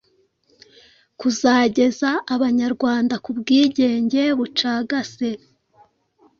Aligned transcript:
kuzageza 1.19 2.09
Abanyarwanda 2.35 3.15
ku 3.23 3.29
bwigenge 3.39 4.23
bucagase 4.37 5.29